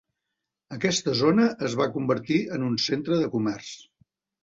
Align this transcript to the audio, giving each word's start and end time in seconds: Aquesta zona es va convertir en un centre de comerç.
Aquesta 0.75 1.13
zona 1.19 1.45
es 1.69 1.77
va 1.83 1.89
convertir 1.99 2.41
en 2.59 2.69
un 2.73 2.83
centre 2.89 3.25
de 3.25 3.33
comerç. 3.39 3.75